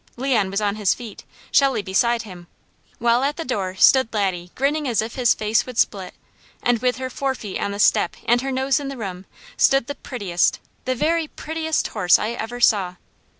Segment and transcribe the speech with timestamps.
[0.17, 2.47] Leon was on his feet, Shelley beside him,
[2.97, 6.15] while at the door stood Laddie grinning as if his face would split,
[6.63, 9.27] and with her forefeet on the step and her nose in the room,
[9.57, 12.95] stood the prettiest, the very prettiest horse I ever saw.